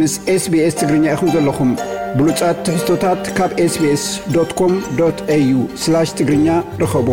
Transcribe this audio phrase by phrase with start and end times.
[0.00, 1.70] ምስ ስbስ ትግርኛ ኢኹም ዘለኹም
[2.18, 4.04] ብሉጻት ተህዝቶታት ካብ sbs
[4.60, 4.74] ኮም
[5.34, 6.46] au ስላሽ ትግርኛ
[6.82, 7.08] ርኸቡ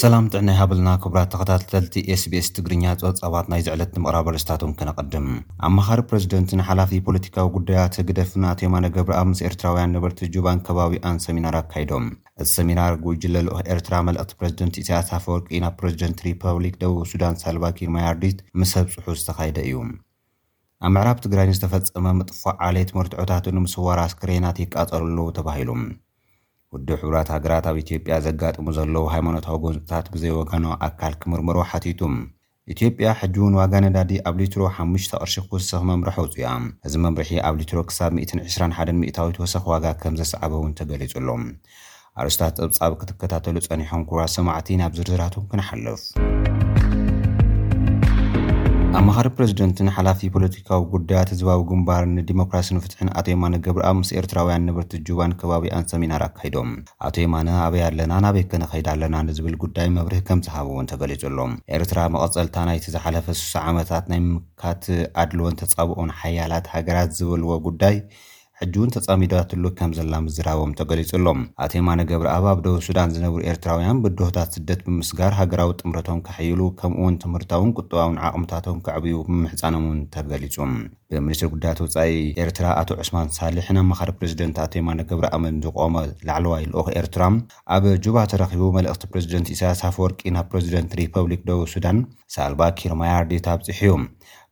[0.00, 5.26] ሰላም ጥዕናይ ሃበልና ክብራት ተኸታተልቲ sbs ትግርኛ ፆጻባት ናይ ዝዕለትቲ ምቕራበርስታትም ክነቐድም
[5.66, 11.56] ኣመኻሪ ፕረዚደንት ንሓላፊ ፖለቲካዊ ጉዳያት ግደፍና ተማነ ገብሪኣብ ምስ ኤርትራውያን ንበርቲ ጁባን ከባቢ ኣን ሰሚናር
[11.62, 12.04] ኣካይዶም
[12.42, 18.40] እዚ ሰሚናር ጉጅለሉኦ ኤርትራ መልእክቲ ፕረዚደንት እስያሳፍ ወርቂ ናብ ፕሬዚደንት ሪፐብሊክ ደቡብ ሱዳን ሳልቫኪር ማያርዲት
[18.62, 19.76] ምስ ህብ ጽሑስ ዝተኻይደ እዩ
[20.84, 25.70] ኣብ ምዕራብ ትግራይንዝተፈጸመ ምጥፎዕ ዓሌየት መርትዖታት ንምስዋር ኣስክሬናት ይቃጠሩሉዉ ተባሂሉ
[26.74, 32.00] ውዲ ሕቡራት ሃገራት ኣብ ኢትዮጵያ ዘጋጥሙ ዘለዉ ሃይማኖታዊ ጎንፅታት ብዘይወገኖ ኣካል ክምርምሩ ሓቲቱ
[32.72, 36.50] ኢትዮጵያ ሕጂውን ዋጋ ነዳዲ ኣብ ሊትሮ ሓሙሽ ቅርሺ ክወስኪ መምርሐ ውፅ እያ
[36.88, 41.28] እዚ መምርሒ ኣብ ሊትሮ ክሳብ 121 ሚታዊት ወሰኪ ዋጋ ከም ዘሰዓበ እውን ተገሊጹሎ
[42.20, 46.04] ኣርስታት ፀብፃብ ክትከታተሉ ፀኒሖም ኩብራት ሰማዕቲ ናብ ዝርዝራትም ክንሓልፍ
[48.98, 54.92] ኣምኻሪ ፕረዚደንትን ሓላፊ ፖለቲካዊ ጉዳያት ህዝባዊ ግንባር ንዲሞክራሲን ፍትሕን ኣቶ የማነ ገብርኣብ ምስ ኤርትራውያን ንብርቲ
[55.08, 56.70] ጁባን ከባቢኣን ሰሚናር ኣካይዶም
[57.08, 61.98] ኣቶ የማነ ኣበይ ኣለና ናበይ ክንከይዳ ኣለና ንዝብል ጉዳይ መብርህ ከም ዝሃብ እውን ተገሊፁሎም ኤርትራ
[62.16, 64.84] መቐፀልታ ናይቲ ዝሓለፈ ሱሳ ዓመታት ናይ ምምካት
[65.24, 67.96] ኣድልወን ተፃብኦን ሓያላት ሃገራት ዝበልዎ ጉዳይ
[68.62, 74.00] ሕጂውን ተፃሚዶት ትሉ ከም ዘላ ምዝራቦም ተገሊጹሎም ኣተማኖ ገብሪ ኣብ ኣብ ደቡብ ሱዳን ዝነብሩ ኤርትራውያን
[74.04, 80.56] ብድሆታት ስደት ብምስጋር ሃገራዊ ጥምረቶም ክሕይሉ ከምኡ እውን ትምህርታውን ቁጥባውን ዓቕምታቶም ክዕብዩ ብምሕፃኖም እውን ተገሊፁ
[81.14, 82.12] ብሚኒስትር ጉዳያት ወፃኢ
[82.44, 85.94] ኤርትራ ኣቶ ዕስማን ሳልሕ ንኣብመኻሪ ፕረዚደንት ኣተማኖ ገብሪ ኣመድ ዝቆመ
[86.28, 87.22] ላዕለዋ ልኦክ ኤርትራ
[87.76, 92.00] ኣብ ጁባ ተረኺቡ መልእክቲ ፕሬዚደንት ኢሳያሳፍ ወርቂ ናብ ፕሬዚደንት ሪፐብሊክ ደቡብ ሱዳን
[92.36, 93.94] ሳልባኪር ማያርዲት ኣብፂሑ እዩ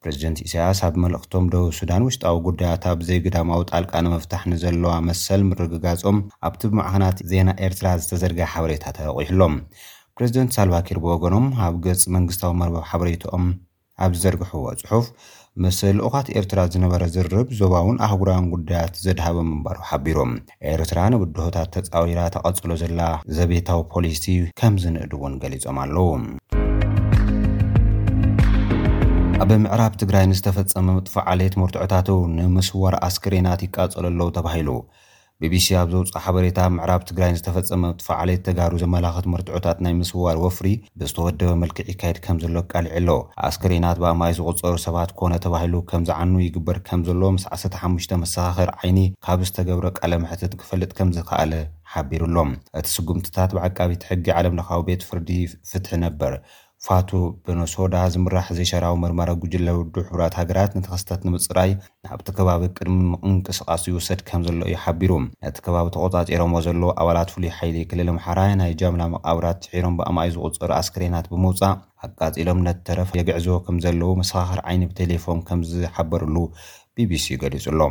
[0.04, 6.62] ፕሬዚደንት ኢሳያስ ኣብ መልእክቶም ደቡብ ሱዳን ውሽጣዊ ጉዳያት ኣብዘይግዳማዊ ጣልቃ ንምፍታሕ ንዘለዋ መሰል ምርግጋጾም ኣብቲ
[6.72, 9.54] ብማዕክናት ዜና ኤርትራ ዝተዘርጋ ሓበሬታ ተቒሑ ሎም
[10.18, 13.46] ፕሬዚደንት ሳልቫኪር ብወገኖም ኣብ ገፂ መንግስታዊ መርባብ ሓበሬትኦም
[14.06, 15.06] ኣብ ዝዘርግሕዎ ፅሑፍ
[15.62, 20.32] ምስ ልኡኻት ኤርትራ ዝነበረ ዝርብ ዞባ እውን ኣህጉራን ጉዳያት ዘድሃበ ምምባሩ ሓቢሮም
[20.74, 23.00] ኤርትራ ንብድሆታት ተፃዊራ ተቐጽሎ ዘላ
[23.38, 24.26] ዘቤታዊ ፖሊሲ
[24.60, 26.08] ከምዝንእድእውን ገሊፆም ኣለዉ
[29.50, 34.68] ብምዕራብ ትግራይ ንዝተፈፀመ ምጥፈዓለየት ምርትዑታት ንምስዋር ኣስክሬናት ይቃጸለለዉ ተባሂሉ
[35.42, 40.68] ቢቢሲ ኣብ ዘውፅእ ሓበሬታ ምዕራብ ትግራይ ንዝተፈፀመ ምጥፈዓሌየት ተጋሩ ዘመላኽት ምርትዑታት ናይ ምስዋር ወፍሪ
[41.00, 43.08] ብዝተወደበ መልክዕ ይካየድ ከም ዘሎ ቃሊዕ ኣሎ
[43.48, 49.00] ኣስክሬናት ብኣማይ ዝቕፀሩ ሰባት ኮነ ተባሂሉ ከም ዝዓኑ ይግበር ከም ዘሎዎ ምስ 15 መሰኻኽር ዓይኒ
[49.26, 51.54] ካብ ዝተገብረ ቃለምሕትት ክፈልጥ ከም ዝከኣለ
[51.94, 55.30] ሓቢሩኣሎም እቲ ስጉምትታት ብዓቃቢ ትሕጊ ዓለም ለካዊ ቤት ፍርዲ
[55.70, 56.34] ፍትሒ ነበር
[56.86, 57.08] ፋቱ
[57.44, 61.70] ብኖሶዳ ዝምራሕ ዘይሸራዊ ምርመረ ጉጅለውዱ ሕራት ሃገራት ነቲ ኸስተት ንምፅራይ
[62.06, 65.12] ናብቲ ከባቢ ቅድሚእንቅስቃሲ ይውሰድ ከም ዘሎ ዩ ሓቢሩ
[65.44, 70.70] ነቲ ከባቢ ተቆፃፂሮምዎ ዘለዉ ኣባላት ፍሉይ ሓይደ ክልል ምሓራ ናይ ጃምላ መቃብራት ሒሮም ብኣማይ ዝቁፅሩ
[70.80, 76.36] ኣስክሬናት ብምውፃእ ኣቃፂሎም ነቲተረፍ የግዕዝቦ ከም ዘለዉ መሰኻኽር ዓይኒ ብቴሌፎን ከም ዝሓበርሉ
[76.98, 77.84] ቢቢሲ እ ገሊጹ ሎ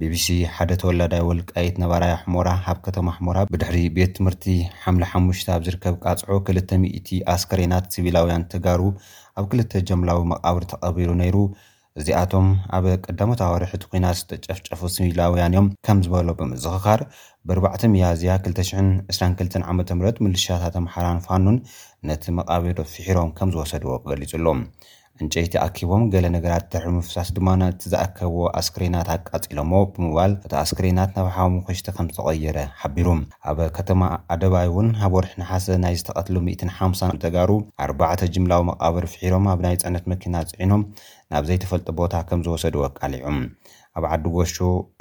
[0.00, 4.44] ቢቢሲ ሓደ ተወላዳይ ወልቃየት ነባራይ ኣሕሞራ ኣብ ከተማ ኣሕሞራ ብድሕሪ ቤት ትምህርቲ
[4.82, 8.80] ሓ ሓሽ ኣብ ዝርከብ ቃጽዖ 2000 ኣስከሬናት ስቢላውያን ትጋሩ
[9.40, 11.36] ኣብ ክልተ ጀምላዊ መቃብሪ ተቐቢሩ ነይሩ
[12.00, 17.00] እዚኣቶም ኣብ ቀዳሞት ኣዋርሒቲ ኮናት ዝጠጨፍጨፉ ስቢላውያን እዮም ከም ዝበሎ ብምዝኽኻር
[17.48, 17.64] ብርዕ
[18.04, 21.58] ያዝያ 222ዓ ም ምልሻያታት ኣምሓራን ፋኑን
[22.10, 24.60] ነቲ መቃቢሮ ፊሒሮም ከም ዝወሰድዎ ገሊጹ ሎም
[25.22, 27.48] እንጨይቲ ኣኪቦም ገለ ነገራት ድሕ ምፍሳስ ድማ
[27.90, 33.08] ዝኣከብዎ ኣስክሬናት ኣቃፂሎሞ ብምባል እቲ ኣስክሬናት ናብ ሓምኮሽተ ከም ዝተቐየረ ሓቢሩ
[33.52, 34.02] ኣብ ከተማ
[34.36, 37.50] ኣደባይ እውን ኣብ ወርሒ ናሓሰ ናይ ዝተቐትሉ 1ሓሳ ተጋሩ
[37.86, 40.84] ኣዕተ ጅምላዊ መቃበር ፍሒሮም ኣብ ናይ ፅዕነት መኪና ፅዒኖም
[41.32, 43.38] ናብ ዘይተፈልጠ ቦታ ከም ዝወሰዱዎ ኣቃሊዑም
[43.98, 44.54] ኣብ ዓዲ ጎሹ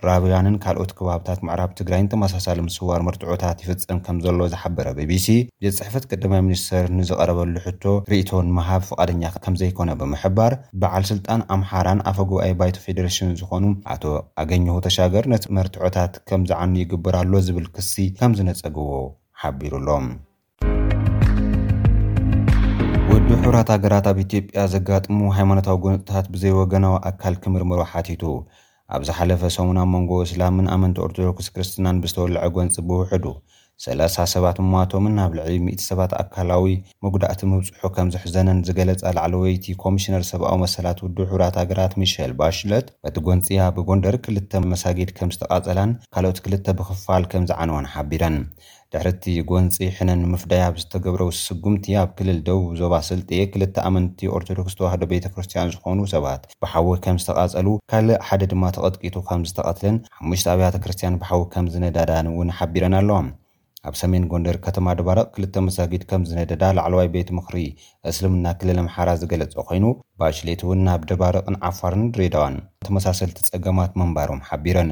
[0.07, 5.25] ራብያንን ካልኦት ከባብታት መዕራብ ትግራይን ተመሳሳሊ ምስውዋር መርትዑታት ይፍፅን ከም ዘሎ ዝሓበረ ቤቢሲ
[5.63, 10.53] ቤ ፅሕፈት ቀደማይ ሚኒስተር ንዝቐረበሉ ሕቶ ርእቶን መሃብ ፍቓድኛ ከምዘይኮነ ብምሕባር
[10.84, 14.03] በዓል ስልጣን ኣምሓራን ኣፈ ግባኤ ባይቶ ፌደሬሽን ዝኾኑ ኣቶ
[14.44, 18.91] ኣገኘሁ ተሻገር ነቲ መርትዖታት ከም ዝዓኑ ይግብርሎ ዝብል ክሲ ከም ዝነፀግዎ
[19.44, 20.07] ሓቢሩሎም
[23.14, 28.23] ወድ ሕብራት ሃገራት ኣብ ኢትዮጵያ ዘጋጥሙ ሃይማኖታዊ ጎንፅታት ብዘይወገናዊ ኣካል ክምርምሮ ሓቲቱ
[28.93, 33.26] ኣብ ዝሓለፈ ሰሙን ኣብ መንጎ እስላም ምንኣመንቲ ኦርቶዶክስ ክርስትናን ብዝተወልዐ ጎንፂ ብውሕዱ
[33.84, 36.73] 3ላ0 ሰባት እማቶምን ኣብ ልዕሊ 1እት ሰባት ኣካላዊ
[37.05, 43.17] ምጉዳእቲ ምብፅሑ ከም ዝሕዘነን ዝገለፃ ላዕለወይቲ ኮሚሽነር ሰብኣዊ መሰላት ውድ ሕብራት ሃገራት ሚሸል ባሽለት በቲ
[43.29, 48.37] ጎንፂእያ ብጎንደር ክልተ መሳጊድ ከም ዝተቓፀላን ካልኦት ክልተ ብክፋል ከም ዝዓነወን ሓቢረን
[48.96, 54.76] ድሕርቲ ጎንፂ ሕነን ምፍዳይ ኣብ ዝተገብረ ስጉምቲ ኣብ ክልል ደቡብ ዞባ ስልጥየ ክልተ ኣመንቲ ኦርቶዶክስ
[54.80, 60.76] ተዋህዶ ቤተክርስትያን ዝኾኑ ሰባት ብሓዊ ከም ዝተቓፀሉ ካልእ ሓደ ድማ ተቐጥቂቱ ከም ዝተቐትለን ሓሙሽ ኣብያተ
[60.86, 63.28] ክርስትያን ብሓዊ ከም ዝነዳዳን እውን ሓቢረን ኣለዎም
[63.92, 67.58] ኣብ ሰሜን ጎንደር ከተማ ድባረቕ ክልተ መሳጊድ ከም ዝነደዳ ላዕለዋይ ቤት ምክሪ
[68.12, 69.86] እስልምና ክልል ኣምሓራ ዝገለፀ ኮይኑ
[70.22, 72.58] ባሽሌት እውን ናብ ደባርቕን ዓፋርን ድሬዳዋን
[72.88, 74.92] ተመሳሰልቲ ፀገማት መንባሮም ሓቢረን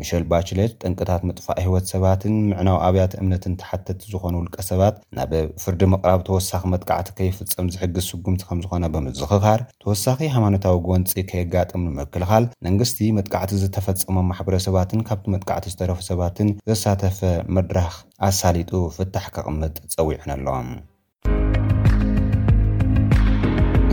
[0.00, 5.32] ሚሸል ባችለት ጠንቅታት ምጥፋእ ህይወት ሰባትን ምዕናዊ ኣብያተ እምነትን ተሓተቲ ዝኾኑ ውልቀ ሰባት ናብ
[5.62, 12.46] ፍርዲ ምቕራብ ተወሳኺ መጥቃዕቲ ከይፍፀም ዝሕግዝ ስጉምቲ ከም ዝኾነ ብምዝኽኻር ተወሳኺ ሃይማኖታዊ ጎንፂ ከየጋጥም ንምክልኻል
[12.68, 17.20] መንግስቲ መጥቃዕቲ ዝተፈፀሞም ማሕበረሰባትን ካብቲ መጥቃዕቲ ዝተረፈ ሰባትን ዘሳተፈ
[17.58, 17.94] መድራኽ
[18.30, 20.70] ኣሳሊጡ ፍታሕ ከቕመጥ ፀዊዑን ኣለዎም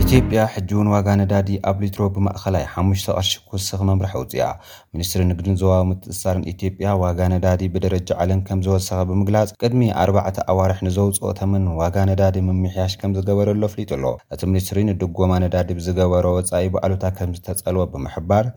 [0.08, 4.44] ኢትጵያ ሕጂ እውን ዋጋ ነዳዲ ኣብ ሊትሮ ብማእኸላይ ሓሙሽተ ቀርሺ ክውስኺ መምርሕ ውፅኣ
[4.92, 10.78] ሚኒስትሪ ንግድን ዘዋባሙ ትስሳርን ኢትዮጵያ ዋጋ ነዳዲ ብደረጃ ዓለን ከም ዝወሰኸ ብምግላፅ ቅድሚ ኣርባዕተ ኣዋርሕ
[10.86, 14.04] ንዘውፅኦ ተምን ዋጋ ነዳዲ ምምሕያሽ ከም ዝገበረሎ ኣፍሊጡሎ
[14.36, 18.48] እቲ ሚኒስትሪ ንድጎማ ነዳዲ ብዝገበሮ ወፃኢ በዕሉታ ከም ዝተፀልወ ብምሕባር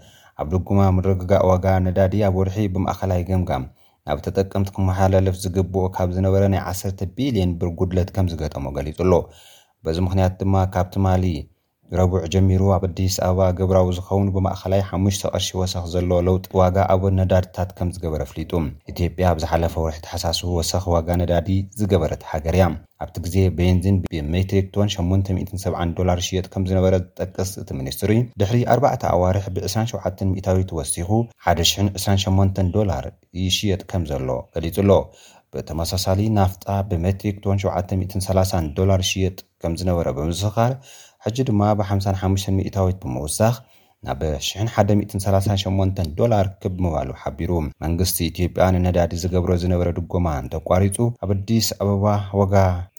[0.44, 3.66] ኣብ ደጎማ ምርግጋእ ዋጋ ነዳዲ ኣብ ወርሒ ብማእኸላይ ግምጋም
[4.08, 9.14] ናብ ተጠቀምቲ ክመሓላለፍ ዝግብኦ ካብ ዝነበረ ናይ 1ሰተ ቢልዮን ብር ጉድለት ከም ዝገጠሞ ገሊጡ ኣሎ
[9.86, 11.26] በዚ ምክንያት ድማ ካብቲ ማሊ
[12.00, 17.02] ረቡዕ ጀሚሩ ኣብ ኣዲስ ኣበባ ግብራዊ ዝኸውን ብማእኸላይ ሓሙሽ ቀርሺ ወሰኪ ዘሎ ለውጥ ዋጋ ኣቦ
[17.20, 18.52] ነዳድታት ከም ዝገበረ ኣፍሊጡ
[18.92, 21.50] ኢትዮጵያ ኣብዝሓለፈ ወርሒ ተሓሳስ ወሰኺ ዋጋ ነዳዲ
[21.80, 22.68] ዝገበረት ሃገር እያ
[23.06, 29.48] ኣብቲ ግዜ ቤንዚን ብሜትሪክቶን 87ር ሽየጥ ከም ዝነበረ ዝጠቅስ እቲ ሚኒስትሩ እዩ ድሕሪ ኣባዕ ኣዋርሕ
[29.58, 31.10] ብ27 ታዊ ወሲኹ
[31.56, 33.06] 1028ዶላር
[33.44, 34.92] ይሽየጥ ከም ዘሎ ገሊፁ ኣሎ
[35.56, 40.74] ብተመሳሳሊ ናፍጣ ብመትሪክቶን 730 ዶር ሽየጥ ከም ዝነበረ ብምስኻር
[41.26, 43.56] ሕጂ ድማ ብ55 ሚታዊት ብምውሳኽ
[44.08, 44.22] ናብ
[45.08, 47.52] 138 ዶላር ክብምባሉ ሓቢሩ
[47.84, 52.06] መንግስቲ ኢትዮጵያ ንነዳዲ ዝገብሮ ዝነበረ ድጎማ ንተቋሪፁ ኣብ ኣዲስ ኣበባ
[52.40, 52.54] ዋጋ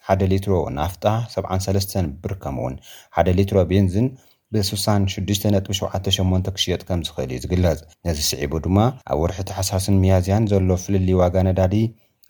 [0.09, 1.05] ሓደ ሌትሮ ናፍጣ
[1.39, 2.75] 73 ብር ከም ውን
[3.17, 4.07] ሓደ ሌትሮ ቤንዝን
[4.55, 8.79] ብ6678 ክሽየጥ ከም ዝኽእል እዩ ዝግለጽ ነዚ ስዒቡ ድማ
[9.11, 11.75] ኣብ ውርሒ ተሓሳስን መያዝያን ዘሎ ፍልሊ ዋጋ ነዳዲ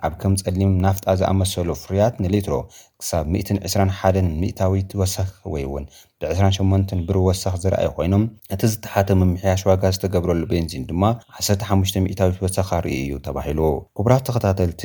[0.07, 2.55] ኣብ ከም ፀሊም ናፍጣ ዝኣመሰሉ ፍርያት ንሌትሮ
[3.01, 5.85] ክሳብ 121 ሚታዊት ወሳኪ ወይ እውን
[6.23, 11.03] ብ28 ብሩ ወሳኪ ዝረኣይ ኮይኖም እቲ ዝተሓተ ምምሕያሽ ዋጋ ዝተገብረሉ ቤንዚን ድማ
[11.41, 13.59] 15 ታዊ ወሳኪርኢ እዩ ተባሂሉ
[13.99, 14.83] ኩቡራት ተኸታተልቲ